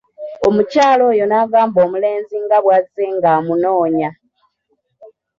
[0.47, 4.09] Omukyala oyo n'agamba omulenzi nga bwazze ng'amunoonya.